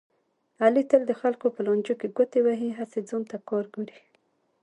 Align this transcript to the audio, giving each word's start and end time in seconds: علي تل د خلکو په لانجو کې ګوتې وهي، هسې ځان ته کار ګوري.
علي 0.63 0.83
تل 0.89 1.01
د 1.07 1.13
خلکو 1.21 1.47
په 1.55 1.61
لانجو 1.65 1.93
کې 1.99 2.07
ګوتې 2.17 2.39
وهي، 2.43 2.69
هسې 2.79 2.99
ځان 3.09 3.23
ته 3.29 3.37
کار 3.49 3.65
ګوري. 3.73 3.99